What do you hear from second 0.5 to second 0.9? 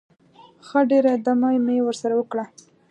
ښه